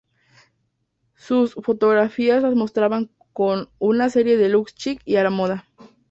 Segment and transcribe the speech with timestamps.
[1.15, 5.67] Sus fotografías la mostraban con "una serie de looks chic y a la moda".